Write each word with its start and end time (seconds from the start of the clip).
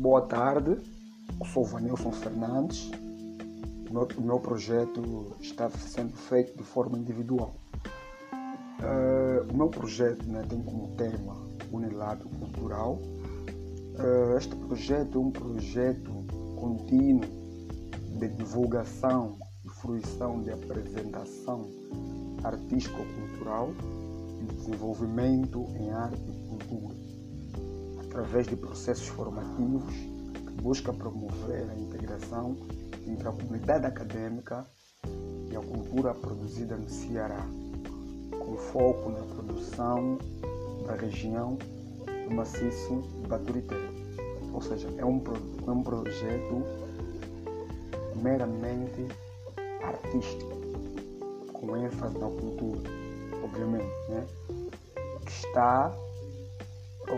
Boa 0.00 0.22
tarde, 0.22 0.78
sou 1.52 1.62
Vanilson 1.62 2.10
Fernandes. 2.10 2.90
O 3.90 3.92
meu, 3.92 4.08
o 4.16 4.22
meu 4.22 4.40
projeto 4.40 5.36
está 5.42 5.68
sendo 5.68 6.16
feito 6.16 6.56
de 6.56 6.64
forma 6.64 6.98
individual. 6.98 7.54
Uh, 8.80 9.52
o 9.52 9.54
meu 9.54 9.68
projeto 9.68 10.24
né, 10.24 10.42
tem 10.48 10.62
como 10.62 10.96
tema 10.96 11.36
Unilab 11.70 12.24
Cultural. 12.24 12.94
Uh, 12.94 14.38
este 14.38 14.56
projeto 14.56 15.18
é 15.18 15.20
um 15.20 15.30
projeto 15.30 16.10
contínuo 16.58 17.28
de 18.18 18.28
divulgação 18.28 19.36
e 19.66 19.68
fruição 19.68 20.42
de 20.42 20.50
apresentação 20.50 21.68
artístico-cultural 22.42 23.68
e 24.40 24.54
desenvolvimento 24.54 25.66
em 25.78 25.90
arte 25.90 26.22
e 26.26 26.48
cultura 26.48 27.09
através 28.10 28.48
de 28.48 28.56
processos 28.56 29.06
formativos 29.06 29.84
que 29.94 30.52
busca 30.60 30.92
promover 30.92 31.70
a 31.70 31.74
integração 31.76 32.56
entre 33.06 33.28
a 33.28 33.30
comunidade 33.30 33.86
acadêmica 33.86 34.66
e 35.48 35.56
a 35.56 35.60
cultura 35.60 36.12
produzida 36.12 36.76
no 36.76 36.88
Ceará, 36.88 37.46
com 38.36 38.56
foco 38.56 39.10
na 39.10 39.22
produção 39.34 40.18
da 40.84 40.96
região 40.96 41.56
do 42.28 42.34
maciço 42.34 42.96
Baturité. 43.28 43.76
Ou 44.52 44.60
seja, 44.60 44.92
é 44.98 45.04
um, 45.04 45.22
é 45.66 45.70
um 45.70 45.82
projeto 45.82 46.64
meramente 48.16 49.06
artístico, 49.84 50.50
com 51.52 51.76
ênfase 51.76 52.18
na 52.18 52.28
cultura, 52.28 52.90
obviamente, 53.44 53.94
né? 54.08 54.26
que 55.24 55.30
está 55.30 55.94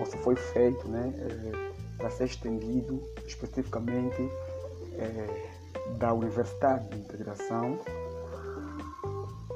se 0.07 0.17
foi 0.19 0.37
feito 0.37 0.89
né, 0.89 1.13
é, 1.17 1.73
para 1.97 2.11
ser 2.11 2.25
estendido 2.25 3.03
especificamente 3.27 4.23
é, 4.95 5.51
da 5.99 6.13
Universidade 6.13 6.89
de 6.89 6.99
Integração, 6.99 7.79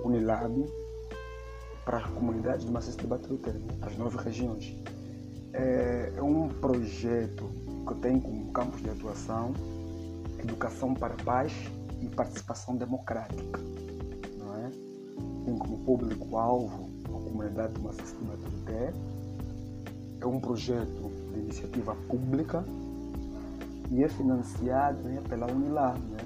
Unilab, 0.05 0.67
para 1.85 1.99
as 1.99 2.07
comunidades 2.11 2.65
do 2.65 2.73
Maciço 2.73 2.99
de 2.99 3.07
Batuta, 3.07 3.55
as 3.83 3.97
nove 3.97 4.19
regiões. 4.19 4.75
É, 5.53 6.13
é 6.17 6.23
um 6.23 6.49
projeto 6.49 7.49
que 7.87 7.95
tem 8.01 8.21
como 8.21 8.53
campos 8.53 8.83
de 8.83 8.91
atuação 8.91 9.53
educação 10.47 10.95
para 10.95 11.15
paz 11.25 11.53
e 12.01 12.09
participação 12.09 12.77
democrática. 12.77 13.61
Não 14.39 14.57
é? 14.57 14.71
Tem 15.45 15.57
como 15.57 15.79
público-alvo 15.79 16.91
a 17.07 17.09
comunidade 17.09 17.73
do 17.75 17.83
Maciço 17.83 18.17
de 18.17 18.25
Batuté, 18.25 18.93
é 20.27 20.29
um 20.29 20.41
projeto 20.41 21.11
de 21.33 21.39
iniciativa 21.39 21.95
pública 22.09 22.65
e 23.91 24.03
é 24.03 24.09
financiado 24.09 24.99
né, 25.05 25.23
pela 25.29 25.47
Unilab. 25.47 26.01
Né? 26.01 26.19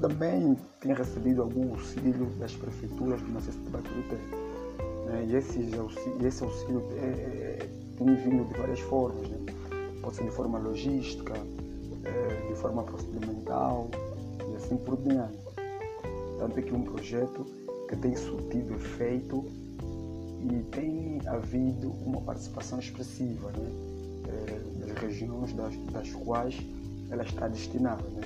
Também 0.00 0.56
tem 0.80 0.94
recebido 0.94 1.42
algum 1.42 1.70
auxílio 1.70 2.26
das 2.38 2.52
prefeituras 2.54 3.20
do 3.22 3.28
Maciço 3.32 3.58
de 3.58 3.70
Baturité. 3.70 4.16
Né? 5.06 5.26
E 5.28 5.36
auxílio, 5.36 5.88
esse 6.26 6.44
auxílio 6.44 6.82
é, 6.92 7.06
é, 7.06 7.68
tem 7.96 8.14
vindo 8.16 8.46
de 8.46 8.58
várias 8.58 8.80
formas. 8.80 9.28
Né? 9.28 9.38
Pode 10.02 10.16
ser 10.16 10.24
de 10.24 10.30
forma 10.30 10.58
logística, 10.58 11.32
é, 12.04 12.48
de 12.48 12.54
forma 12.54 12.82
procedimental 12.82 13.88
e 14.50 14.56
assim 14.56 14.76
por 14.76 14.96
diante. 14.98 15.38
Tanto 16.38 16.58
é 16.58 16.62
que 16.62 16.74
um 16.74 16.82
projeto 16.82 17.46
que 17.88 17.96
tem 17.96 18.14
surtido 18.14 18.74
efeito 18.74 19.44
e 20.42 20.62
tem 20.70 21.20
havido 21.26 21.90
uma 22.04 22.20
participação 22.22 22.78
expressiva 22.78 23.50
né, 23.52 23.70
é, 24.28 24.86
das 24.86 24.98
regiões 24.98 25.52
das, 25.52 25.76
das 25.92 26.10
quais 26.12 26.56
ela 27.10 27.22
está 27.22 27.48
destinada, 27.48 28.08
né, 28.08 28.22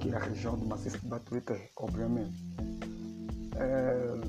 que 0.00 0.10
é 0.10 0.16
a 0.16 0.18
região 0.18 0.56
do 0.56 0.66
maciço 0.66 0.98
de 0.98 1.06
Batuité, 1.06 1.70
obviamente. 1.76 2.34
É, 3.56 4.20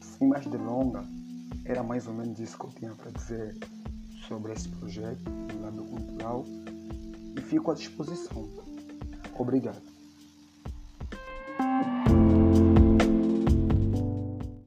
sem 0.00 0.28
mais 0.28 0.46
delongas, 0.46 1.06
era 1.64 1.82
mais 1.82 2.06
ou 2.06 2.14
menos 2.14 2.38
isso 2.40 2.58
que 2.58 2.64
eu 2.64 2.70
tinha 2.70 2.92
para 2.92 3.10
dizer 3.10 3.56
sobre 4.26 4.52
esse 4.52 4.68
projeto 4.68 5.22
do 5.22 5.62
lado 5.62 5.84
cultural 5.84 6.44
e 7.36 7.40
fico 7.40 7.70
à 7.70 7.74
disposição. 7.74 8.48
Obrigado. 9.38 9.91